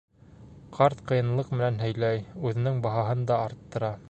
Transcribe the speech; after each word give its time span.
Ҡарт 0.77 1.03
ҡыйынлыҡ 1.11 1.53
менән 1.59 1.79
һөйләй, 1.83 2.25
үҙенең 2.49 2.85
баһаһын 2.89 3.25
да 3.33 3.43
арттыра. 3.49 3.99